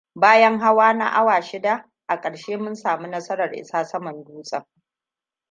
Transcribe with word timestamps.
Bayan 0.15 0.59
hawa 0.59 0.93
na 0.93 1.07
awa 1.13 1.41
shida, 1.41 1.89
a 2.07 2.21
ƙarshe 2.21 2.57
mun 2.57 2.75
sami 2.75 3.07
nasarar 3.09 3.53
isa 3.55 3.83
saman 3.85 4.23
dutsen. 4.23 4.65